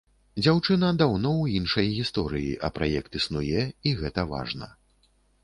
[0.43, 4.73] Дзяўчына даўно ў іншай гісторыі, а праект існуе, і гэта важна.